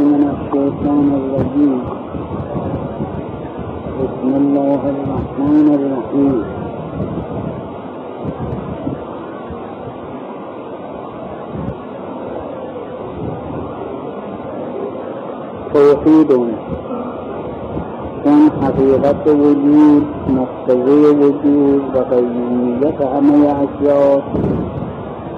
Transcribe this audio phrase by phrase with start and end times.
[0.00, 1.80] من الشيطان الرجيم
[4.00, 6.44] بسم الله الرحمن الرحيم.
[15.74, 16.30] توحید
[18.24, 24.20] چون حقیقت وجود مقتضی وجود و قیومیت همه اشیاء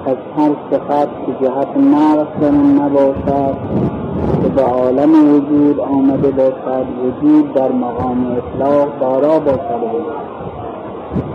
[0.05, 3.92] از هر صفت که جهت نقص نباشد.
[4.43, 10.23] که به عالم وجود آمده باشد وجود در مقام اطلاق دارا باشد.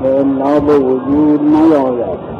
[0.02, 2.38] و الا به وجود نیاید.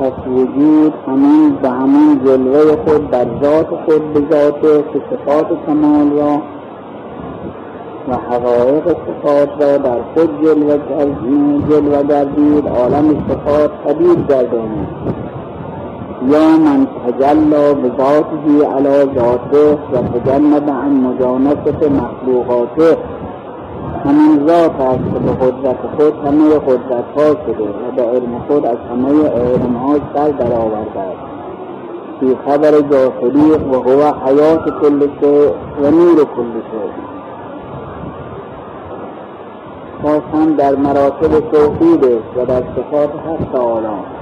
[0.00, 6.10] پس وجود همین به همین جلوه خود در ذات خود به ذات که صفات کمال
[6.10, 6.42] را
[8.08, 10.30] و حقایق صفات را در خود
[11.68, 14.88] جلوه گردید عالم صفات قدیر گردانید.
[16.28, 22.96] یا من تجلا به ذاته علی ذاته و تجنب عن مجانست مخلوقاته.
[24.04, 28.66] همین ذات است که به قدرت خود همه قدرت ها شده و به علم خود
[28.66, 31.20] از همه علم ها سر در آورده است.
[32.20, 35.50] فی خبر داخلی و هو حیات کل شیء
[35.82, 37.10] و نور کل شیء.
[40.02, 42.04] باز در مراتب توحید
[42.36, 44.19] و در صفات حق تعالی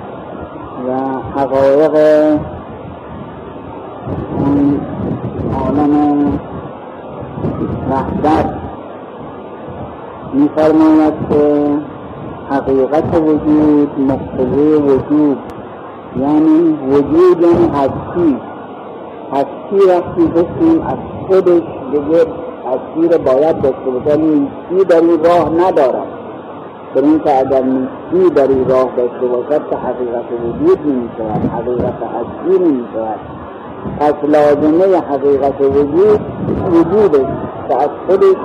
[0.86, 0.92] و
[1.40, 1.94] حقایق
[4.38, 4.80] اون
[5.54, 6.38] عالم
[7.90, 8.54] وحدت
[10.32, 11.68] میفرماید که
[12.50, 15.38] حقیقت وجود مقتضی وجود
[16.20, 18.36] یعنی وجود یعنی هستی.
[19.32, 22.26] هستی وقتی بسیم از خودش دیگه
[22.66, 24.16] هستی رو باید داشته باشه.
[24.16, 26.17] نیستی در این راه ندارد
[27.00, 31.94] این که اگر نیستی در این راه داشته باشد که حقیقت وجود نمی شود حقیقت
[32.02, 33.18] هستی نمی شود
[34.00, 36.20] پس لازمه حقیقت وجود
[36.72, 37.26] وجودش
[37.69, 38.36] که از خودش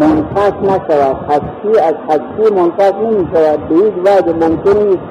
[0.00, 1.16] منفصل نشود.
[1.30, 5.02] هستی از هستی نمی شود به هیچ وجه ممکن نیست.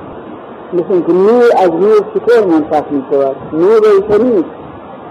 [0.73, 4.43] مثل که نور از نور چطور منفصل می شود نور روشنی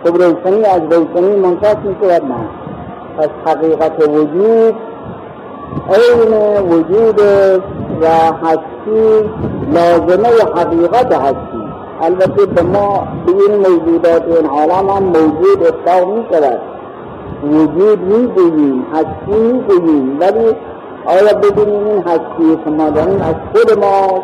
[0.05, 2.49] خب روشنی از روشنی منفصل می شود نه.
[3.19, 4.75] پس حقیقت وجود
[5.91, 6.33] عین
[6.71, 7.21] وجود
[8.01, 8.07] و
[8.43, 9.31] هستی
[9.73, 11.65] لازمه حقیقت هستی.
[12.03, 16.61] البته به ما به این موجودات این عالم هم موجود اطلاق می شود
[17.45, 20.21] وجود می‌گوییم هستی می‌گوییم.
[20.21, 20.57] ولی
[21.07, 24.23] آیا ببینیم این هستی که ما داریم از خود ما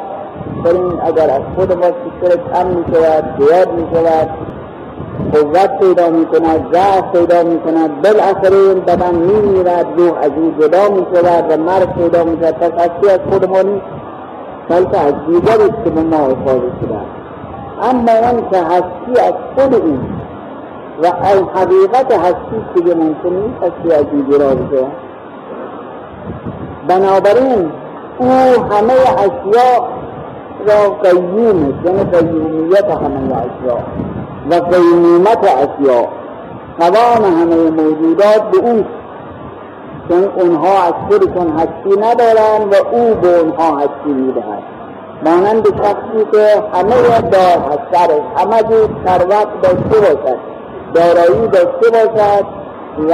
[1.07, 4.29] اگر از خود ما سکر کم می شود زیاد می شود
[5.33, 10.31] قوت پیدا می کند ضعف پیدا می کند بالاخره این بدن می میرد روح از
[10.37, 13.81] او جدا می شود و مرگ پیدا می شود پس هستی از خود ما
[14.69, 17.01] بلکه از دیگری که به ما افاده شده.
[17.83, 20.01] اما اون که هستی از خود این
[21.03, 24.87] و از حقیقت هستی که ممکن نیست هستی از دیگه را بشه
[26.89, 27.71] بنابراین
[28.19, 28.29] او
[28.71, 29.89] همه اشیاء
[30.67, 33.79] را قیوم یعنی قیومیت همه اشیاء.
[34.51, 36.07] و قیومیت اشیاء.
[36.79, 38.85] توان همه موجودات به او
[40.09, 44.63] چون اونها از خودشون هستی ندارند و او به اونها هستی می‌دهد.
[45.25, 50.39] مانند شخصی که همه دار هست همه جو ثروت داشته باشد.
[50.95, 52.47] دارایی داشته باشد
[53.09, 53.13] و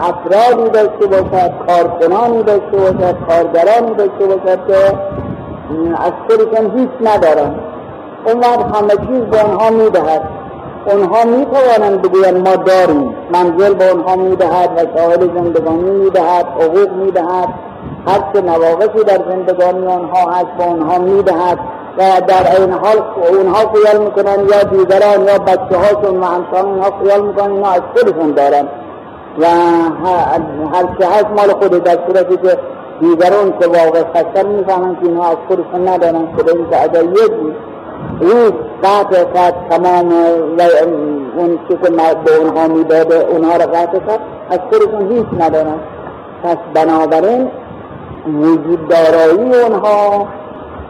[0.00, 4.98] افرادی داشته باشد کارکنانی داشته باشد کارگرانی داشته باشد که
[5.98, 7.73] از خودشان هیچ ندارند.
[8.26, 10.22] اون وقت همه چیز به آنها می‌دهد.
[10.86, 13.14] اونها می‌توانند بگویند ما داریم.
[13.32, 17.48] منزل به اونها می‌دهد و شاهد زندگانی می‌دهد حقوق می‌دهد.
[18.06, 21.58] هر چه نواقصی در زندگانی آنها هست به آنها می‌دهد.
[21.98, 23.02] و در این حال
[23.38, 27.82] اونها خیال می‌کنن یا دیگران یا بچه هاشون و همسان اونها خیال می‌کنن اینا از
[27.96, 28.68] خودشون دارن.
[29.38, 29.46] و
[30.72, 32.58] هر چه هست مال خود در صورتی که
[33.00, 36.28] دیگران که واقع خستن می‌فهمن که اینها از خودشون ندارن.
[36.36, 37.32] خدا که اگر یک
[38.20, 40.12] روز قطع کرد تمام
[41.36, 41.90] اون چی که
[42.24, 44.20] به اونها می‌داده اونها را قطع کرد
[44.50, 45.78] از خودشون هیچ ندارن.
[46.42, 47.50] پس بنابراین
[48.26, 50.26] وجود دارایی اونها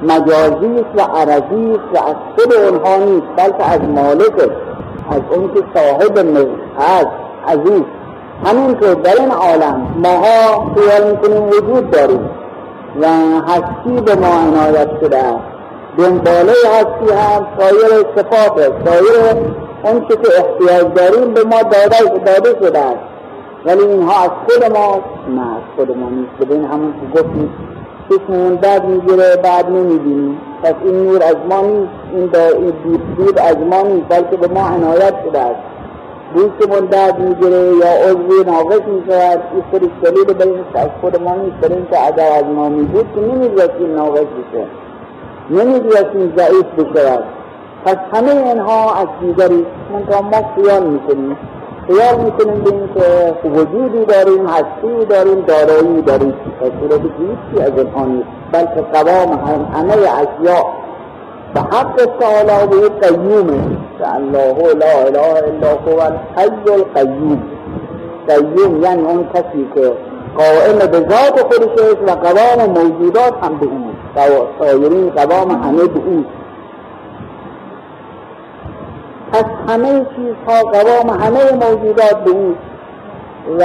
[0.02, 4.50] مجازی و عرضی و از خود اونها نیست بلکه از مالک
[5.10, 6.18] از اون که صاحب
[6.78, 7.06] هست
[7.48, 7.82] عزیز.
[8.44, 12.30] همین که در این عالم ماها خیال می‌کنیم وجود داریم
[13.00, 13.06] و
[13.48, 15.53] هستی به ما عنایت شده است.
[15.98, 19.36] دنباله هستی هم سایر صفات سایر
[19.84, 22.98] اون که احتیاج داریم به ما داده, داده شده است.
[23.66, 26.50] ولی اینها از خود ما نه از خود ما نیست.
[26.50, 27.50] بدین همون که گفتیم
[28.08, 30.40] چشمون بد می‌گیره بعد نمی‌بینیم.
[30.62, 31.92] پس این نور از ما نیست.
[32.12, 32.30] این
[33.16, 35.60] دید از ما نیست بلکه به ما عنایت شده است.
[36.34, 41.56] گوشتمون درد می‌گیره یا عضوی ناقص می‌شود این خودش دلیل این از خود ما نیست.
[41.56, 44.66] برای اینکه اگر از ما میبود که نمیدوستیم ناقص بشه.
[45.50, 47.24] نمیدوستیم ضعیف بشود.
[47.84, 51.36] پس همه اینها از دیگری منتها ما خیال می‌کنیم.
[51.86, 56.34] خیال می‌کنیم به اینکه وجودی داریم هستی داریم دارایی داریم.
[56.60, 59.32] در صورت هیچی از اینها نیست بلکه قوام
[59.74, 60.64] همه اشیاء.
[61.54, 63.58] به حق تعالی به قیومه
[63.98, 67.42] که الله لا اله الا هو الحی القیوم.
[68.28, 69.92] قیوم یعنی اون کسی که
[70.36, 76.00] قائم به ذات خودش است و قوام موجودات هم به او سایرین قوام همه به
[76.06, 76.24] او
[79.32, 82.54] پس همه چیزها قوام همه موجودات به او
[83.58, 83.64] و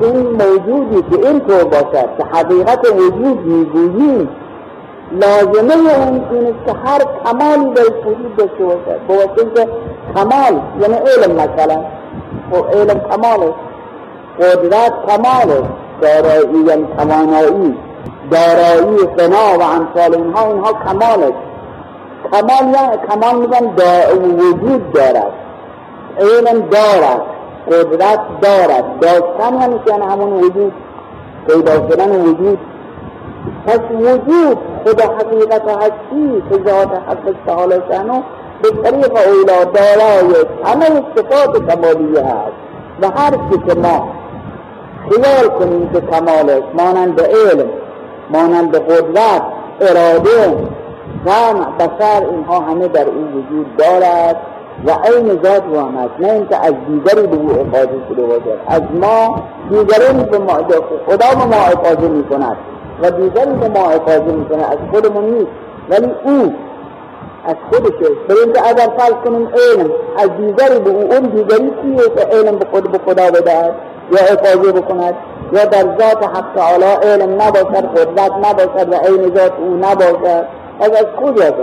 [0.00, 4.28] این موجودی که اینطور باشد که حقیقت وجود می‌گوییم
[5.12, 9.06] لازمه اون این که هر کمالی در وجود داشته باشد.
[9.08, 9.68] با که
[10.14, 11.84] کمال یعنی علم مثلا.
[12.52, 13.58] و خب علم کمال است
[14.40, 17.76] قدرت کمال است دارایی یعنی توانایی.
[18.30, 21.42] دارایی فنا و امثال اینها اینها کمال است
[22.32, 23.66] کمال یعنی کمال میگن
[24.36, 25.32] وجود دارد.
[26.18, 27.22] علم دارد
[27.70, 29.00] قدرت دارد.
[29.00, 30.72] داشتن یعنی که همون وجود
[31.46, 32.58] پیدا شدن وجود.
[33.66, 38.22] پس وجود خدا حقیقت هستی که ذات حق تعالی شنو
[38.62, 42.64] به طریق اولا دارای همه صفات کمالیه هست.
[43.00, 43.30] و هر
[43.66, 44.08] که ما
[45.10, 47.68] خیال کنیم که کمال است مانند علم
[48.30, 49.42] مانند قدرت
[49.80, 50.56] اراده
[51.26, 54.36] سمع بسر اینها همه در این وجود دارد
[54.86, 58.58] و عین ذات و هم هست نه اینکه از دیگری به او افاظه شده باشد.
[58.66, 60.54] از ما دیگری به ما
[61.06, 62.56] خدا به ما افاظه می کند
[63.02, 65.50] و دیگری به ما افاظه می کند از خودمون نیست.
[65.90, 66.54] ولی او
[67.44, 68.10] از خودشه.
[68.28, 72.56] برای اینکه اگر فرض کنیم علم از دیگری به او اون دیگری کیه که علم
[72.56, 73.74] به خود به خدا بدهد؟
[74.12, 75.14] یا افاظه بکند
[75.52, 80.44] یا در ذات حق تعالی علم نباشد قدرت نباشد و عین ذات او نباشد.
[80.80, 81.54] از از کجا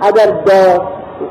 [0.00, 0.82] اگر دا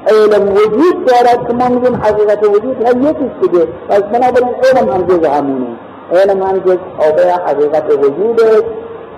[0.07, 3.67] علم وجود دارد که ما میگیم حقیقت وجود هم یکیش دیگه.
[3.89, 5.67] پس بنابراین علم هم جز همونه
[6.11, 8.63] علم هم جز آبه حقیقت وجود است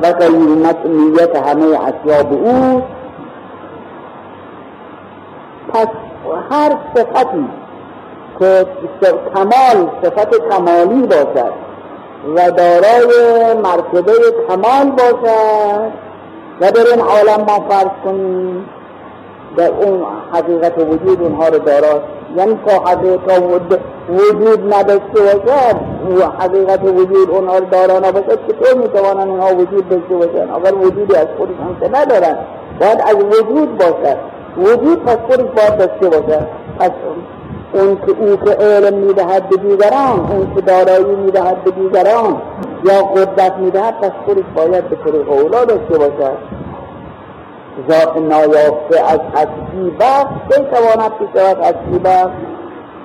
[0.01, 2.81] و قیمت نیت همه اسباب او.
[5.73, 5.87] پس
[6.51, 7.45] هر صفتی
[8.39, 8.65] که
[9.35, 11.53] کمال صفت کمالی باشد
[12.35, 14.13] و دارای مرتبه
[14.47, 15.91] کمال باشد
[16.61, 18.69] و در این عالم ما فرض کنیم
[19.57, 22.01] در اون حقیقت وجود اونها رو دارد
[22.37, 23.41] یعنی تا حقیقت
[24.09, 25.75] وجود نداشته باشد
[26.19, 31.15] و حقیقت وجود اونها رو دارا نباشد چطور می‌توانن اینها وجود داشته باشن اگر وجودی
[31.15, 32.37] از خودشان که ندارن
[32.79, 34.17] باید از وجود باشد.
[34.57, 36.47] وجود پس خودش باید داشته باشد.
[36.79, 36.91] پس
[37.75, 42.41] اون که او که علم می‌دهد به دیگران اون که دارایی می‌دهد به دیگران
[42.83, 46.37] یا قدرت می‌دهد پس خودش باید به طریق اولا داشته باشد.
[47.89, 52.31] ذات نایافته از هستی بخش بتواند که شود هستی بخش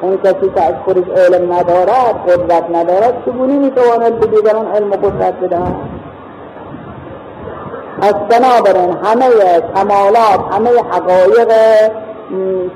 [0.03, 4.97] اون کسی که از خودش علم ندارد قدرت ندارد چگونه می‌تواند به دیگران علم و
[4.97, 5.75] قدرت بدهد؟
[8.03, 9.27] از بنابراین همه
[9.75, 11.53] کمالات همه حقایق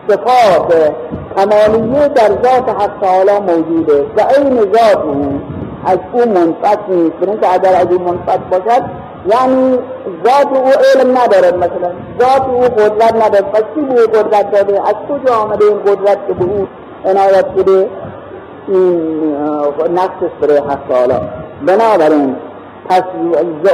[0.08, 0.93] صفات
[1.37, 5.43] کمالیه در ذات حق تعالی موجوده و این ذات اون
[5.87, 7.41] از او منفت نیست.
[7.41, 8.82] که اگر از او منفت باشد
[9.27, 9.79] یعنی
[10.25, 11.91] ذات او علم ندارد مثلا.
[12.20, 13.51] ذات او قدرت ندارد.
[13.53, 16.69] پس کی به او قدرت داده؟ از کجا آمده این قدرت که به او
[17.05, 17.89] عنایت شده؟
[18.69, 19.37] این
[19.94, 21.15] نقص برای حق تعالی.
[21.67, 22.37] بنابراین
[22.89, 23.03] پس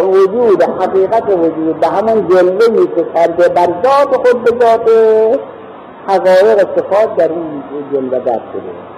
[0.03, 4.91] وجود حقیقت وجود به همون جلوه که کرده بر ذات خود به ذات
[6.09, 8.91] حقایق صفات در این جلوه در شده.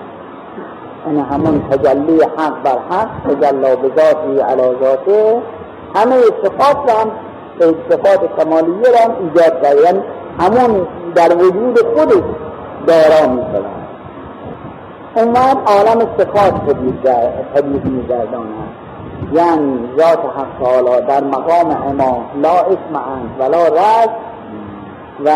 [1.07, 5.43] این همون تجلی حق بر حق تجلا به ذاتی علا ذاته
[5.95, 7.11] همه صفات را هم
[7.91, 10.03] صفات کمالیه را هم ایجاد کرد یعنی
[10.41, 12.23] همون در وجود خودش
[12.87, 13.65] دارا می شود
[15.15, 16.55] اومد عالم صفات
[17.55, 18.05] پدید می
[19.33, 24.11] یعنی ذات حق تعالی در مقام امام لا اسم اند ولا رد
[25.25, 25.31] و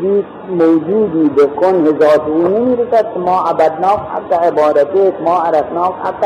[0.00, 3.14] هیچ موجودی به کن ذات او نمی‌رسد.
[3.14, 6.24] که ما عبدناک حق عبادتت ما عرفناک حق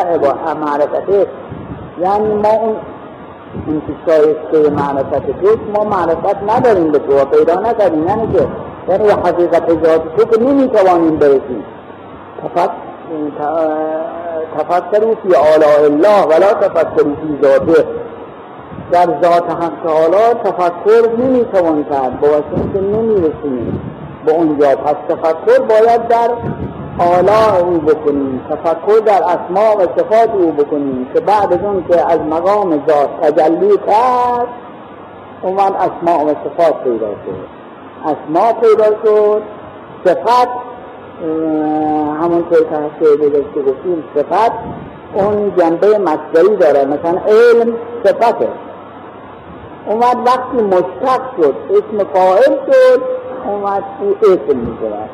[0.57, 1.27] معرفتت
[2.01, 2.77] یعنی ما اون
[3.67, 8.09] این که شایسته معرفت توست ما معرفت نداریم به تو پیدا نکردیم.
[8.09, 8.47] یعنی که
[8.89, 11.65] یعنی حقیقت ذات تو که نمی‌توانیم برسیم.
[14.59, 17.85] تفکروا فی آلاء الله ولا تفکروا فی ذاته.
[18.93, 22.21] در ذات حق حالا تفکر نمی‌توان کرد.
[22.21, 23.81] با واسه نمی‌رسیم
[24.27, 26.31] به اونجا پس تفکر باید در
[26.99, 28.41] حالا او بکنیم.
[28.51, 31.09] تفکر در اسماع و صفات او بکنیم.
[31.15, 34.49] که بعد از اون که از مقام ذات تجلی کرد
[35.43, 37.47] اومد اسماع و صفات پیدا شد.
[38.05, 39.43] اسماع پیدا شد.
[40.05, 40.49] صفت
[42.21, 44.53] همون که هفته گذشته گفتیم صفت
[45.15, 46.85] اون جنبه مصدری داره.
[46.85, 48.49] مثلا علم صفته.
[49.87, 53.03] اومد وقتی مشتق شد اسم فاعل شد
[53.47, 55.11] اومد او اسم می‌شود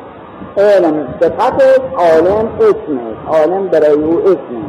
[0.57, 1.61] علم صفت
[1.97, 4.63] عالم اسم عالم برای او اسم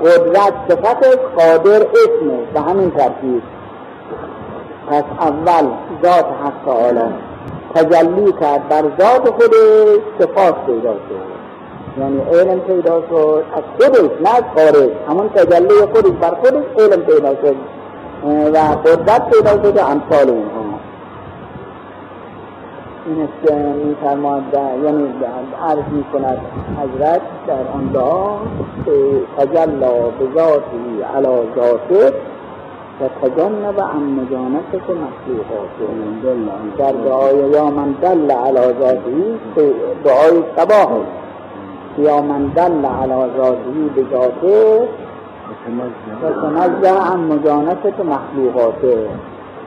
[0.00, 3.42] قدرت صفت قادر اسم به همین ترتیب.
[4.90, 5.66] پس اول
[6.02, 7.12] ذات حق عالم.
[7.74, 11.30] تجلی کرد بر ذات خودش صفات پیدا شد.
[12.00, 14.90] یعنی علم پیدا شد از خودش نه از خارج.
[15.08, 17.56] همون تجلی خودش بر خودش علم پیدا شد.
[18.24, 20.80] و قدرت پیدا شد و امثال اینها
[23.06, 23.96] این است که می
[24.84, 25.08] یعنی
[25.62, 26.38] عرض می کند
[26.80, 28.38] حضرت در آن دعا
[28.84, 28.92] که
[29.38, 32.12] تجلا به ذاتی علا ذاته
[33.00, 35.70] و تجنب عن مجانست مخلوقات.
[36.78, 39.38] در دعای یا من دل علا ذاتی
[40.04, 40.98] دعای صباح
[41.98, 44.88] یا من دل علا ذاتی به ذاته
[46.22, 49.08] و تنزه عن مجانست مخلوقاته.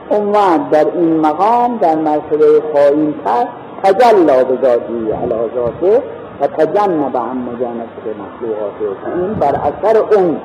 [0.08, 3.48] اومد در این مقام در مرتبه خواهیم کرد
[3.82, 6.02] تجلا به ذاتی
[6.40, 9.16] و تجنب عن مجانست مخلوقاته.
[9.16, 10.40] این بر اثر اون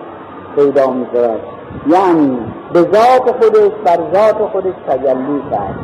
[0.56, 1.06] پیدا می
[1.88, 2.38] یعنی
[2.74, 5.76] به ذات خودش بر ذات خودش تجلی کرد.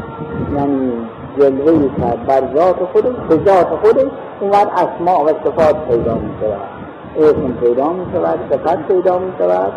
[0.56, 0.92] یعنی
[1.40, 6.75] جلوه کرد بر ذات خودش به ذات خودش اومد اسماع و صفات پیدا می شود
[7.18, 9.74] اسم پیدا می شود صفت پیدا می شود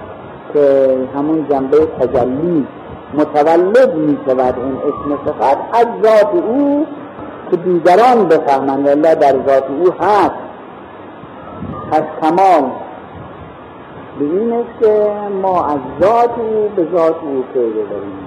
[0.52, 2.66] که همون جنبه تجلی
[3.14, 6.86] متولد می شود این اسم صفت از ذات او
[7.50, 10.30] که دیگران بفهمند الله در ذات او هست.
[11.92, 12.72] از تمام.
[14.18, 18.18] به که ما از ذات او به ذات او پیدا داریم.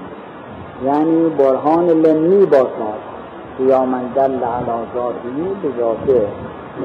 [0.85, 3.11] یعنی برهان لمی باشد.
[3.59, 6.27] یا من دل علا ذاتی به ذاته.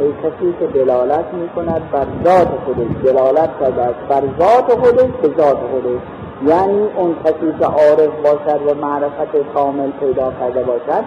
[0.00, 5.28] ای کسی که دلالت می کند بر ذات خودش دلالت کرده بر ذات خودش به
[5.42, 6.00] ذات خودش.
[6.46, 11.04] یعنی اون کسی که عارف باشد و معرفت کامل پیدا کرده باشد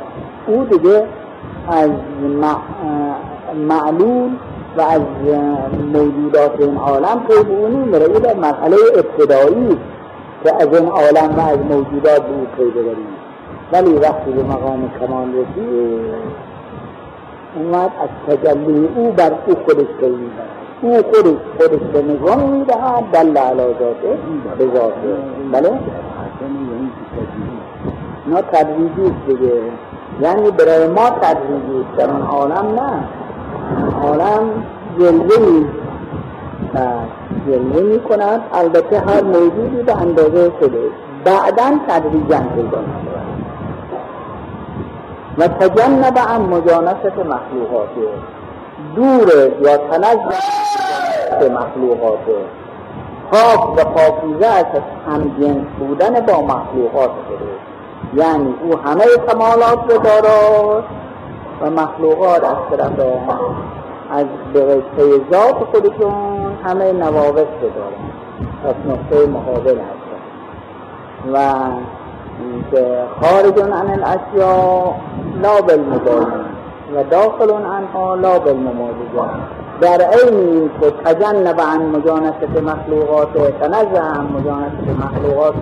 [0.48, 1.03] او دیگه
[1.67, 1.89] از
[3.55, 4.38] معلوم
[4.77, 5.01] و از
[5.93, 9.77] موجودات این عالم پیبونی میره در مرحله ابتدایی
[10.43, 12.91] که از این عالم و از موجودات به او پیدا
[13.71, 16.49] ولی وقتی به مقام کمال رسید
[17.56, 20.18] اومد از تجلی او بر او خودش پیدا
[20.82, 24.18] او خودش خودش به نظام می‌دهد دل علا ذاته
[24.58, 25.18] به ذاته.
[25.51, 25.79] بله؟
[28.25, 29.62] اینا تدریجی است دیگه.
[30.22, 31.98] یعنی برای ما تدریجی است.
[31.98, 33.03] در اون عالم نه.
[34.03, 34.63] عالم
[35.00, 35.65] جلوه
[37.48, 40.84] جلوه می کند البته هر موجودی به اندازه شده.
[41.25, 42.84] بعدا تدریجا پیدا
[45.39, 48.10] و تجنب عن مجانست مخلوقاته
[48.96, 49.27] دور
[49.62, 52.36] یا تنزه مخلوقاته
[53.31, 54.65] پاک و پاکیزه از
[55.08, 57.50] همجنس بودن با مخلوقات شده
[58.13, 60.84] یعنی او همه کمالات رو دارد
[61.62, 62.91] و مخلوقات از طرف
[64.12, 64.81] از به
[65.31, 68.10] ذات خودشون همه نواقص رو دارن
[68.63, 70.19] پس نقطه مقابل هستن
[71.34, 71.53] و
[72.72, 74.93] که خارج عن الاشیاء
[75.41, 76.27] لا بالمباین
[76.96, 79.29] و داخل عنها لا بالممازجه
[79.81, 83.27] در عین که تجنب عن مجانست مخلوقات
[83.62, 85.55] تنزه عن مجانست مخلوقات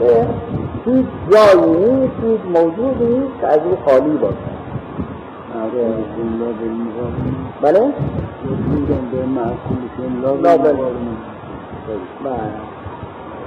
[0.86, 4.58] هیچ جایی نیست هیچ موجودی نیست که از او خالی باشه.
[7.62, 7.94] بله؟
[10.44, 10.76] لا بل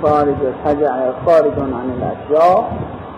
[0.03, 0.37] خارج
[1.27, 2.65] خارج عن الاشیاء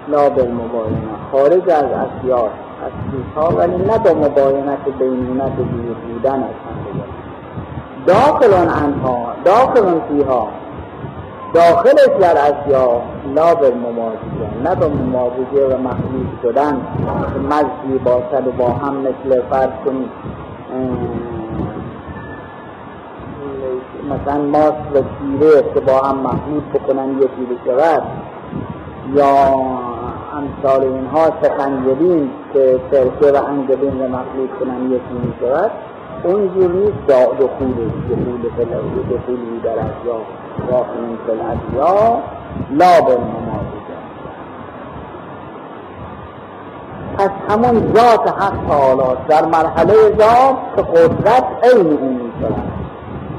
[0.08, 2.48] لا بالمباینه خارج از اشیاء
[2.84, 6.50] از چیزها ولی نه با مباینت بینونت دیر بودن از
[8.06, 10.48] داخل عنها داخل فیها.
[11.54, 13.02] داخلش در اشیا
[13.34, 13.72] لا به
[14.64, 16.80] نه به ممازجه و مخلوط شدن.
[17.50, 20.10] مزی باشد و با هم مثل فرض کنید.
[24.10, 28.02] مثلا ماست و شیره که با هم مخلوط بکنن یکی بشود
[29.14, 29.54] یا
[30.32, 35.70] امثال اینها سخنگلین که سرکه و انگلین رو مخلوط کنن یکی می شود
[36.24, 37.72] اونجور نیست دا دخول
[38.10, 40.18] دخول فلوی دخول در ازیا
[40.68, 42.18] داخل فل ازیا
[42.70, 43.16] لا
[47.18, 52.72] پس همون ذات حق تعالی در مرحله ذات که قدرت عین او می شود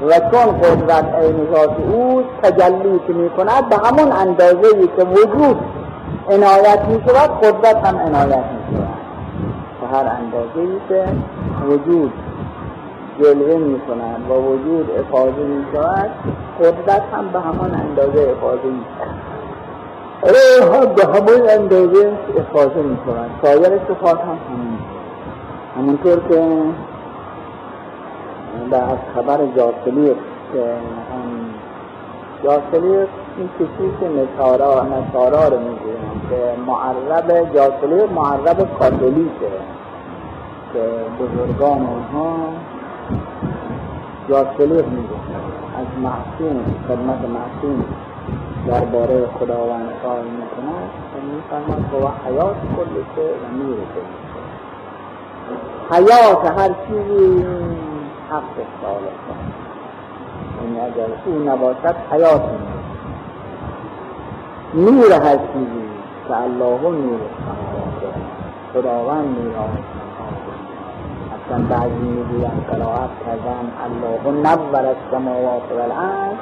[0.08, 5.04] و چون قدرت عین ذات او تجلی که می کند به همون اندازه ای که
[5.04, 5.56] وجود
[6.30, 8.88] عنایت می شود قدرت هم عنایت می شود
[9.80, 11.04] به هر اندازه که
[11.68, 12.12] وجود
[13.20, 16.10] جلوه می کند و وجود افاظه می شود
[16.60, 19.34] قدرت هم به همان اندازه افاظه می شود
[20.62, 24.78] ها به همون اندازه افاظه می کنند سایر صفات هم همین.
[25.76, 26.62] همونطور که
[28.70, 30.16] در خبر جاسلیق
[30.52, 30.64] که
[32.44, 33.48] جاسلیق این
[34.00, 39.50] که نصارا نصارا رو می‌گویم که معرب جاسلیق معرب کاتولیکه
[40.72, 40.80] که
[41.20, 42.36] بزرگان اونها
[44.28, 45.44] جاسلیق می‌گویم
[45.78, 47.84] از محسوم خدمت محسوم
[48.66, 50.22] درباره خداوند کار و
[51.34, 53.76] میفرماد که و حیات کل و نور
[55.90, 57.44] حیات هر چیزی
[58.30, 59.14] حق صالح
[60.62, 62.42] یعنی اگر او نباشد حیات
[64.74, 65.08] نور
[65.52, 65.84] چیزی
[66.28, 67.20] که الله نور
[68.74, 69.68] خداوند نور
[71.34, 76.36] أصلا بعضی میگویند قرائت کردن الله نور السماوات والارض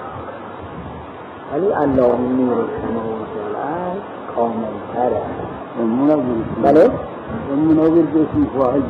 [1.53, 4.03] ولی الله نور السماوات والارض
[4.37, 5.23] کامل تره
[6.63, 6.91] بله؟
[7.57, 8.83] منور اسم فاعل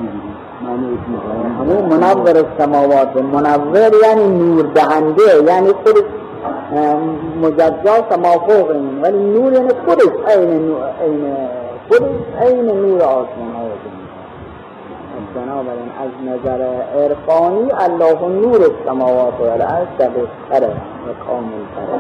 [0.64, 1.12] معنی اسم
[1.58, 6.21] همون منور السماوات منور یعنی نور دهنده یعنی خود
[7.42, 10.76] مجزا ما فوق این ولی نور یعنی خودش عین
[11.88, 12.10] خودش
[12.42, 13.52] عین نور آسمان
[15.34, 16.62] بنابراین از نظر
[17.02, 21.98] عرفانی الله نور السماوات والارض دقیق تره و کامل تره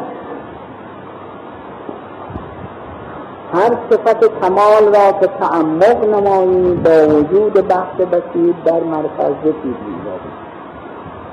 [3.54, 9.74] هر صفت کمال را که تعمق نمایی با وجود بحث بسیط در مرکز یکی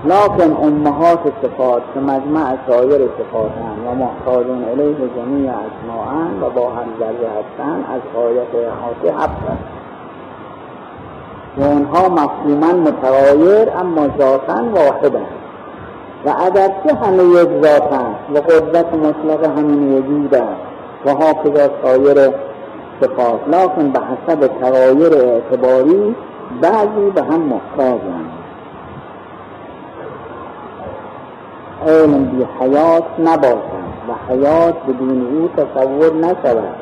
[0.06, 3.52] لکن امهات صفات که مجمع سایر صفات
[3.88, 9.60] و محتاجون علیه جمیع اسماعن و با هر ذره هستن از آیت احاطه هفت
[11.58, 15.26] و اونها مفهوما متغایر اما ذاتا واحدن
[16.26, 20.62] و اگرچه همه یک ذاتن و قدرت مطلق همین وجود است
[21.06, 22.34] و حافظ سایر
[23.02, 26.16] صفات لکن به حسب تغایر اعتباری
[26.62, 28.39] بعضی به هم محتاجند.
[31.88, 36.76] علم بی حیات نباشد و حیات بدون او تصور نشود.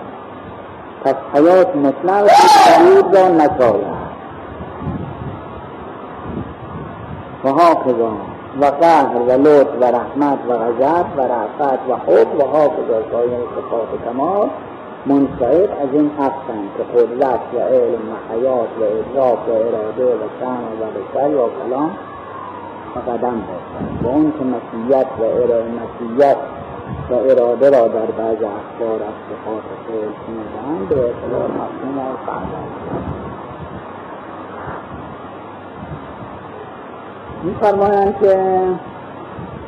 [1.03, 4.07] پس حیات مطلق تغییر را نشاید.
[7.43, 8.17] و حافظان
[8.61, 13.11] و قهر و لطف و رحمت و غضب و رعفت و حب و حافظ و
[13.11, 14.49] سایر صفات کمال
[15.05, 20.27] منشعب از این هستند که قدرت و علم و حیات و ادراک و اراده و
[20.39, 21.91] سمع و بسر و کلام
[22.99, 25.23] قدم باشند و اون که مسیحیت و
[25.79, 26.37] مسیحیت
[27.09, 31.97] و اراده را در بعض اخبار صفات خود شنیدهاند به اطلاع مفهوم
[37.43, 38.37] میفرمایند که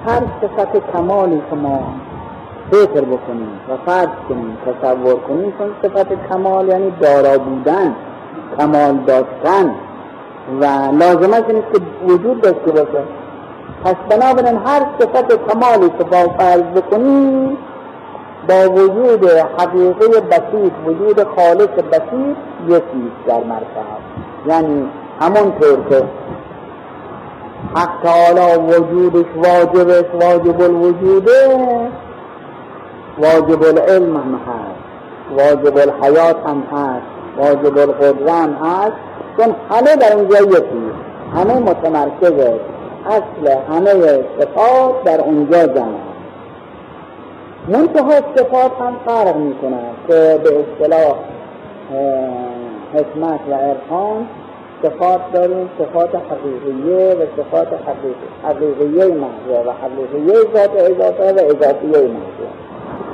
[0.07, 1.93] هر صفت کمالی که ما
[2.71, 7.95] فکر بکنیم و فرض کنیم تصور کنیم چون صفت کمال یعنی دارا بودن
[8.57, 9.75] کمال داشتن
[10.61, 10.65] و
[10.99, 13.18] لازم است که وجود داشته باشه.
[13.83, 17.57] پس بنابراین هر صفت کمالی که با فرض بکنیم
[18.49, 22.37] با وجود حقیقه بسیط وجود خالص بسیط
[22.67, 23.99] یکی در مرکز
[24.47, 24.89] یعنی
[25.21, 26.03] همونطور که
[27.75, 31.59] حق تعالی وجودش واجبش واجب الوجوده
[33.17, 34.89] واجب العلم هم هست
[35.37, 38.93] واجب الحیات هم هست واجب القدره هم هست.
[39.37, 40.91] چون همه در اونجا یکی
[41.35, 42.59] همه متمرکزه
[43.05, 46.09] اصل همه صفات در اونجا جمع
[47.67, 49.55] منتها صفات هم فرق می
[50.07, 51.15] که به اصطلاح
[52.93, 54.27] حکمت و عرفان
[54.83, 57.67] صفات داریم صفات حقیقیه و صفات
[58.43, 62.49] حقیقیه محضه و حقیقیه ذات اضافه و اضافیه محضه.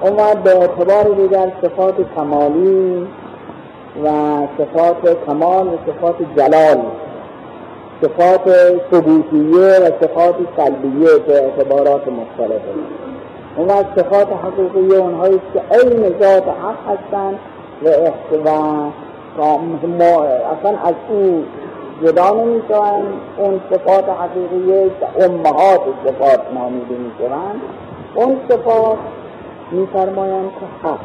[0.01, 3.07] اون به اعتبار دیگر صفات کمالی
[4.03, 4.07] و
[4.57, 6.77] صفات کمال و صفات جلال
[8.01, 8.49] صفات
[8.91, 12.73] ثبوتیه و صفات سلبیه به اعتبارات مختلفه.
[13.57, 17.39] اون صفات حقیقیه اونهایی که عین ذات حق هستند
[17.81, 17.87] و
[20.53, 21.43] اصلا از او
[22.03, 22.61] جدا نمی
[23.37, 27.61] اون صفات حقیقیه که امهات صفات نامیده می شوند
[28.15, 28.97] اون صفات
[29.71, 30.99] می فرمایند که حق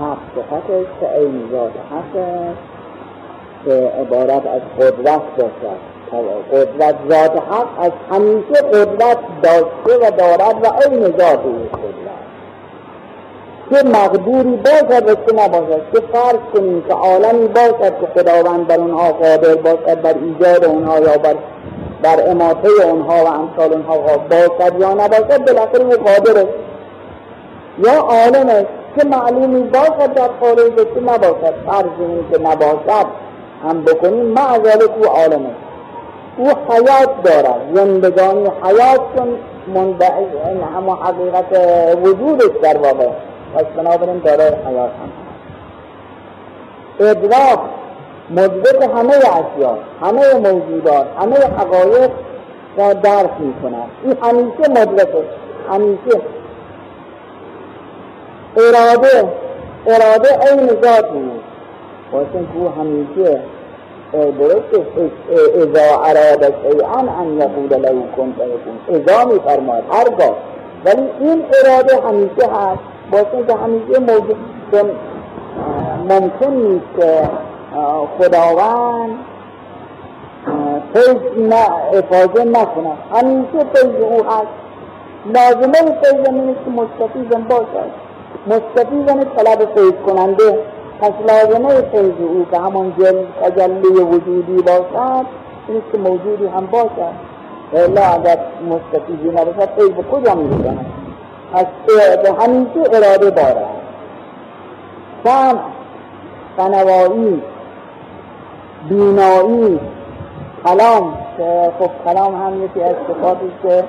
[0.00, 0.18] حق
[0.50, 2.22] صفتش که این ذات حق
[3.66, 5.96] که عبارت از قدرت باشد.
[6.52, 12.16] قدرت ذات حق از همیشه قدرت داشته و دارد و این ذات او قدرت.
[13.70, 18.78] که مقدوری باشد و چه نباشد که فرض کنیم که عالمی باشد که خداوند بر
[18.78, 21.34] اونها قادر باشد بر ایجاد اونها یا بر
[22.02, 26.46] بر اماته اونها و امثال اونها باشد یا نباشد بالاخره او قادر
[27.78, 33.06] یا عالم است که معلومی باشد در خارج که نباشد فرض که نباشد.
[33.62, 35.66] هم بکنیم معذالک او عالم است
[36.36, 39.28] او حیات دارد زندگانی حیات چون
[39.74, 41.44] منبعث این همه حقیقت
[42.02, 43.08] وجودش در واقع.
[43.54, 45.12] پس بنابراین دارای حیات هم.
[47.00, 47.60] ادراک
[48.30, 52.10] مدرک همه اشیاء همه موجودات همه حقایق
[52.78, 55.24] را درک می کند این همیشه مدرکه
[55.70, 56.20] همیشه.
[58.56, 59.28] اراده
[59.86, 61.35] اراده این ذات نیست
[62.12, 63.40] واسه او همیشه
[64.12, 64.86] درست
[65.56, 70.36] ازا اراد شیئا ان یقول له کن فیکون ازا میفرماد هرگاه
[70.84, 72.80] ولی این اراده همیشه هست
[73.12, 74.36] واسه که همیشه موجود
[76.08, 77.28] ممکن نیست که
[78.18, 79.18] خداوند
[80.94, 84.46] فیض نه افاظه نکند همیشه فیض او هست
[85.26, 87.90] لازمه فیض من که مستفیزم باشد
[88.46, 90.58] مستفیزم طلب فیض کننده
[91.00, 95.26] پس لازمه فیض او که همان جل تجلی وجودی باشد
[95.68, 97.14] این که موجودی هم باشد.
[97.74, 98.38] الا اگر
[98.70, 100.86] مستفیزی نباشد فیض کجا می‌رسند
[101.52, 101.66] پس
[102.40, 103.66] همیشه اراده دارد.
[105.24, 105.60] سمع
[106.58, 107.42] قنوایی
[108.88, 109.80] بینایی
[110.64, 113.84] کلام که خب کلام هم یکی از صفاتی که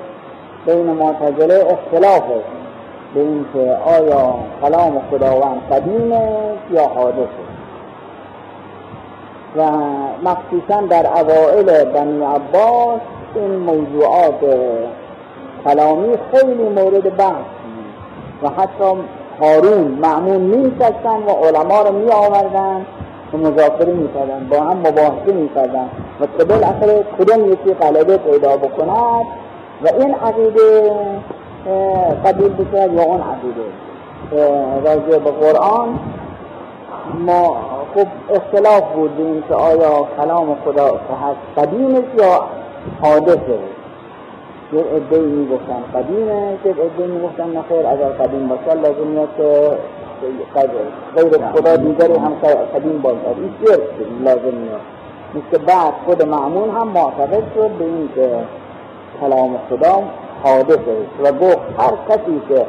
[0.66, 2.42] بین معتزله اختلافه
[3.14, 6.10] به این که آیا کلام خداوند قدیم
[6.70, 7.48] یا حادثه
[9.56, 9.70] و
[10.24, 13.00] مخصوصا در اوائل بنی عباس
[13.34, 14.40] این موضوعات
[15.64, 17.46] کلامی خیلی مورد بحث
[18.42, 18.94] و حتی
[19.40, 20.72] هارون معمون می
[21.26, 22.86] و علما رو می آوردن
[23.32, 24.08] و مذاکره می
[24.50, 25.50] با هم مباحثه می
[26.20, 29.26] و که بالاخره کدوم یکی غلبه پیدا بکند؟
[29.82, 30.92] و این عقیده
[32.24, 33.68] قبول بشه یا اون عقیده
[34.84, 35.98] راجع به قرآن
[37.26, 37.56] ما
[37.94, 42.48] خب اختلاف بود که آیا کلام خدا هست قدیم یا
[43.02, 43.58] حادثه.
[44.72, 49.28] یه عده می گفتن قدیمه که عده می گفتن نخیر اگر قدیم باشه لازم میاد
[49.36, 49.70] که
[51.16, 52.34] غیر خدا دیگری هم
[52.74, 53.16] قدیم باشد.
[53.36, 53.80] این شرک
[54.24, 54.80] لازم میاد
[55.34, 58.30] مثل بعد خود معمون هم معتقد شد به این که
[59.20, 60.02] کلام خدا
[60.42, 62.66] حادثه و گفت هر کسی که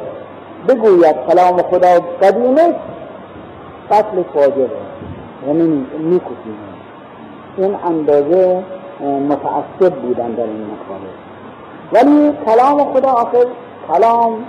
[0.68, 2.74] بگوید کلام خدا قدیمه
[3.90, 4.68] قتل واجبه
[5.46, 6.58] یعنی می‌کشیم
[7.56, 8.62] این اندازه
[9.28, 11.10] متعصب بودن در این مقاله.
[11.92, 13.46] ولی کلام خدا آخر
[13.88, 14.44] کلام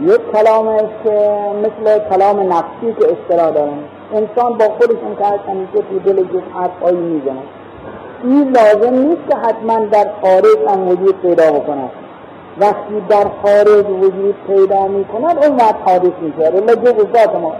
[0.00, 3.78] یک کلام است که مثل کلام نفسی که اصطلاح دارن
[4.14, 7.42] انسان با خودش که هست همیشه تو دل جز حرفهایی می‌زنه.
[8.22, 11.90] این لازم نیست که حتما در خارج هم وجود پیدا بکنه
[12.60, 17.52] وقتی در خارج وجود پیدا می‌کند اون وقت حادث میشه الا جز ذات ما؟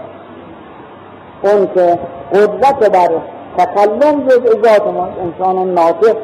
[1.41, 1.99] اون که
[2.33, 3.09] قدرت بر
[3.57, 6.15] تکلم جز ذات ما انسان ناطق.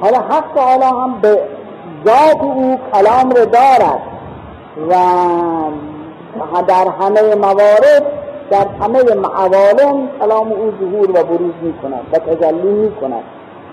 [0.00, 1.38] حالا حق تعالی هم به
[2.06, 4.00] ذات او کلام رو دارد
[4.90, 4.94] و
[6.68, 8.02] در همه موارد
[8.50, 8.98] در همه
[9.36, 13.22] عوالم کلام او ظهور و بروز می کند و تجلی می کند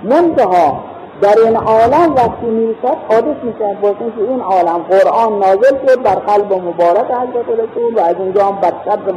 [0.04, 0.80] منتها
[1.22, 6.16] در این عالم وقتی می‌رسد حادث می‌شد با که این عالم قرآن نازل شد در
[6.16, 9.14] قلب مبارک حضرت رسول و از اونجا هم بر صدر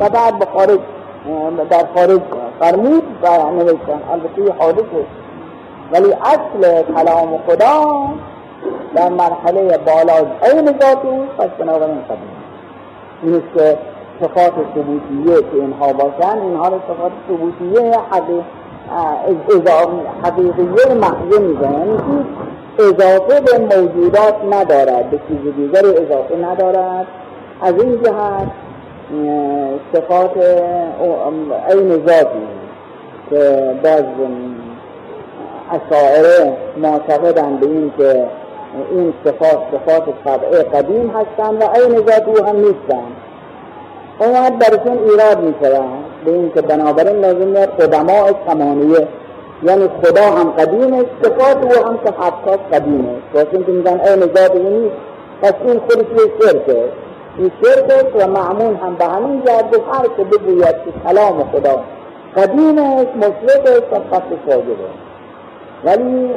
[0.00, 0.78] و بعد به خارج
[1.70, 2.20] در خارج
[2.60, 4.00] فرمود و نوشتن.
[4.12, 4.84] البته حادث
[5.92, 8.06] ولی اصل کلام خدا
[8.94, 10.98] در مرحله بالا عین ذات
[11.38, 12.36] پس بنابراین قدیم
[13.22, 13.78] این که
[14.20, 16.38] صفات ثبوتیه که اینها باشن.
[16.38, 17.98] اینها رو صفات ثبوتیه
[20.22, 21.98] حقیقیه محضه میزن یعنی
[22.78, 27.06] اضافه به موجودات ندارد به چیز دیگری اضافه ندارد.
[27.62, 28.48] از این جهت
[29.92, 30.36] صفات
[31.68, 32.46] عین ذاتی
[33.30, 34.04] که باز
[35.72, 38.26] اشاعره معتقدن به این که
[38.90, 43.06] این صفات صفات طبعه قدیم هستند و عین ذات او هم نیستن.
[44.18, 49.08] اون برشون ایراد می به این که بنابراین لازم میاد قدماء کمانیه.
[49.62, 54.54] یعنی خدا هم قدیمه صفات او هم که حتی قدیمه واسه که میگن عین ذات
[54.54, 54.96] نیست
[55.42, 56.84] پس این خودش یه شرکه
[57.38, 61.82] این شرک و معمون هم به همین جهت هر که بگوید که کلام خدا
[62.36, 64.90] قدیمش مشرق صفت شاگره
[65.84, 66.30] ولی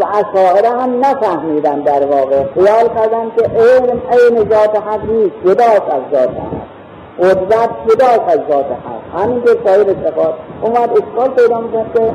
[0.00, 2.44] اشاعره هم نفهمیدن در واقع.
[2.54, 6.81] خیال کردن که علم عین ذات حق نیست جداست از ذات حق.
[7.18, 10.34] قدرت جداست از ذات حق همین که سایر صفات.
[10.62, 12.12] اومد اشکال پیدا می‌کرد که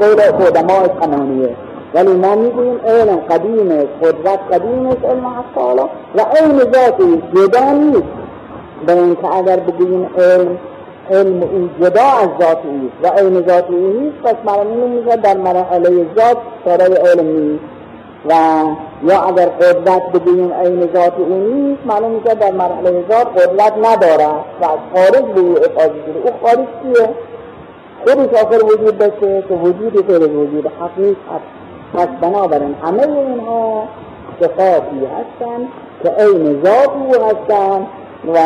[0.00, 1.56] قول قدماء تمانیه
[1.94, 5.58] ولی ما می‌گوییم علم قدیمه قدرت قدیمه علم حق
[6.14, 8.02] و عین ذاتی جدا نیست.
[8.86, 10.58] به اینکه اگر بگوییم علم
[11.10, 15.36] علم او جدا از ذات اوست و عین ذات او نیست پس معلوم میشه در
[15.36, 17.77] مرحله ذات سرای علم نیست.
[18.26, 18.32] و
[19.02, 24.26] یا اگر قدرت بگوییم عین ذات او نیست معلوم میشه در مرحله ذات قدرت نداره
[24.60, 27.08] و از خارج به او افاظه شده او خارج چیه
[28.04, 31.20] خودش آخر وجود داشته که وجود غیر وجود حق نیست.
[31.94, 33.88] پس بنابراین همه اینها
[34.40, 35.68] صفاتی هستند
[36.02, 37.86] که عین ذات او هستند
[38.34, 38.38] و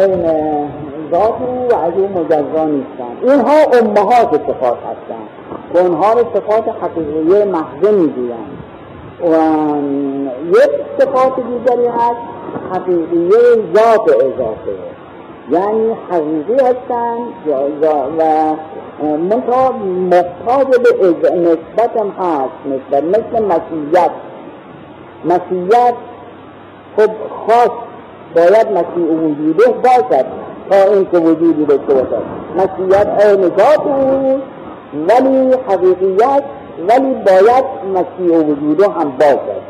[0.00, 0.26] عین
[1.10, 5.41] ذات او و از او مجزا نیستند اینها امهات صفات هستند
[5.72, 8.58] که اونها رو صفات حقیقیه محضه می‌گویند.
[9.20, 9.36] و
[10.48, 12.16] یک صفات دیگری هست
[12.72, 13.38] حقیقیه
[13.74, 14.74] ذات اضافه.
[15.50, 17.28] یعنی حقیقی هستند
[17.78, 18.24] و
[19.16, 19.72] منتها
[20.10, 20.66] محتاج
[21.22, 22.52] به نسبت هم هست.
[22.66, 24.10] نسبت مثل مسیحیت.
[25.24, 25.94] مسیحیت
[26.96, 27.10] خب
[27.46, 27.70] خاص
[28.36, 30.26] باید مسیح وجوده باشد
[30.70, 32.22] تا اینکه وجودی داشته باشد.
[32.56, 34.40] مسیحیت عین ذات او
[34.94, 36.42] ولی حقیقیت
[36.88, 39.62] ولی باید مسیح وجوده هم باشد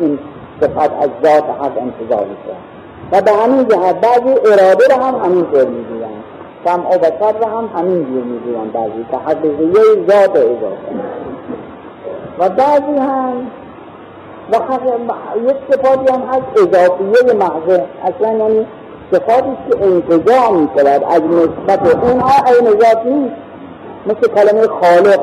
[0.00, 0.18] این
[0.60, 2.56] صفت از ذات حق انتظار میشه
[3.12, 6.24] و به همین جهت بعضی اراده رو هم همین طور می‌گویند.
[6.64, 9.06] سمع و بسر رو هم همین جور می‌گویند بعضی.
[9.10, 10.94] که حقیقیه ذات اضافه
[12.38, 13.50] و بعضی هم
[14.52, 14.56] و
[15.50, 18.66] یک صفاتی هم هست اضافیه محضه اصلا یعنی
[19.12, 23.34] صفاتی که انتجاع می شود از نسبت اونها این ذات نیست.
[24.06, 25.20] مثل کلمه خالق.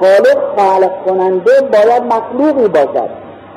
[0.00, 3.08] خالق خلق کننده باید مخلوقی باشد.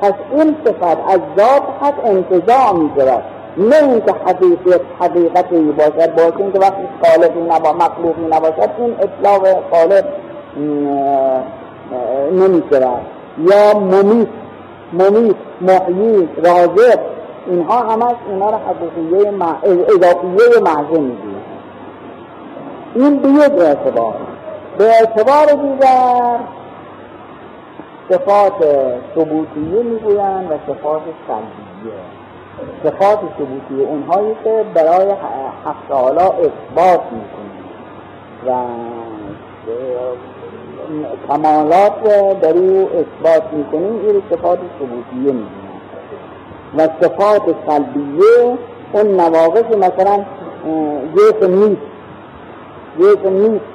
[0.01, 3.23] پس این صفت از ذات حق انتجاع می شود
[3.57, 6.15] نه اینکه حقیقت حقیقتی باشد.
[6.15, 10.05] باشه که وقتی خالقی نبا مخلوقی نباشد این اطلاق خالق
[12.31, 13.01] نمی شود
[13.37, 14.27] یا ممیت
[14.93, 16.99] ممیت محیی رازق
[17.47, 19.31] اینها همش اینا رو حقیقیه
[19.89, 21.34] اضافیه محضه می‌گوید
[22.95, 24.13] این به یک اعتبار.
[24.77, 26.39] به اعتبار دیگر
[28.09, 28.53] صفات
[29.15, 31.99] ثبوتیه می‌گویند و صفات سلبیه.
[32.83, 35.11] صفات ثبوتیه اونهایی که برای
[35.65, 37.65] حق تعالی اثبات می‌کنند.
[38.47, 38.49] و
[41.27, 42.03] کمالات
[42.41, 45.65] در او اثبات می‌کنیم این صفات ثبوتیه میگیم
[46.77, 48.57] و صفات سلبیه
[48.93, 50.25] اون نواقص مثلا
[51.15, 51.94] جسم نیست.
[52.99, 53.65] جسم نیست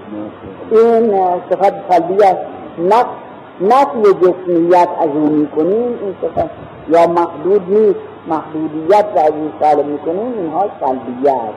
[0.70, 1.12] این
[1.50, 2.38] صفات سلبیه
[2.78, 3.14] نقص
[3.60, 6.50] نقل جسمیت از او می‌کنیم این صفات
[6.88, 8.00] یا محدود نیست.
[8.28, 11.54] محدودیت را از او سالم می‌کنیم اینها سلبیت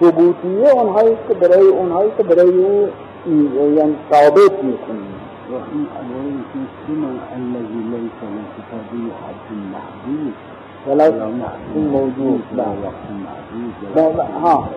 [0.00, 2.88] ثبوتیه اونهایی که برای اونهایی که برای او
[3.76, 5.14] یعنی ثابت می‌کنیم.
[5.52, 10.34] وفي أولئك السمع الذي ليس لصفاته حد محدود
[10.88, 11.10] ولا
[11.76, 12.64] موجود لا
[14.42, 14.68] ها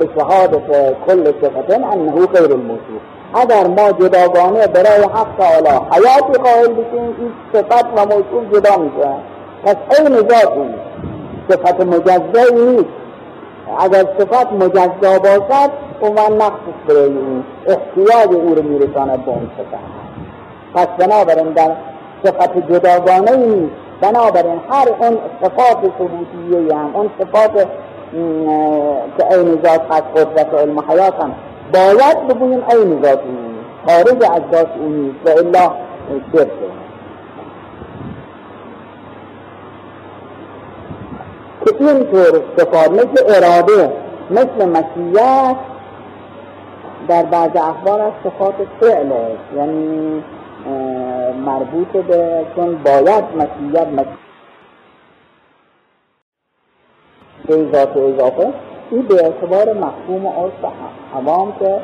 [0.00, 3.02] بشهادة كل صفة أنه غير الموصوف
[3.34, 9.08] اگر ما جداگانه برای حق تعالی حیاتی قائل بشیم این صفت و موصوف جدا میشه
[9.64, 10.74] پس این ذات این
[11.48, 12.84] صفت مجزایی نیست
[13.78, 15.70] اگر صفت مجزا باشد
[16.00, 19.82] اون نقص برای اون احتیاج او رو میرساند به اون صفت
[20.74, 21.70] پس بنابراین در
[22.24, 27.68] صفت جداگانه نیست بنابراین هر اون صفات ثبوتیه هم اون صفات
[29.18, 31.34] که عین ذات هست قدرت و علم حیات هم
[31.72, 33.54] باید بگوییم عین ذات اون
[33.86, 35.72] خارج از ذات اون و الا
[36.32, 36.48] شرکه
[41.64, 43.92] که اینطور صفات مثل اراده
[44.30, 45.56] مثل مسیحیت
[47.08, 49.10] در بعض اخبار از صفات فعل
[49.56, 50.22] یعنی
[51.46, 53.86] مربوط به چون باید مسیحیت
[57.46, 58.52] به ذات اضافه
[58.90, 60.72] این به اعتبار مفهوم عرف
[61.14, 61.80] عوام که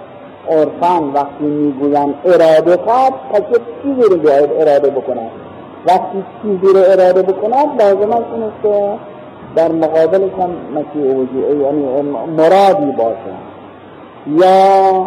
[0.51, 3.43] عرفان وقتی می‌گویند اراده کرد پس
[3.83, 5.31] چیزی رو باید اراده بکنند.
[5.87, 8.99] وقتی چیزی رو اراده بکنند لازم است این که
[9.57, 12.03] در مقابلش هم مسیح وجود یعنی
[12.37, 13.35] مرادی باشه.
[14.27, 15.07] یا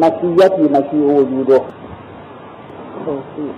[0.00, 1.60] مسیحیتی مسیح وجوده
[3.04, 3.54] 都是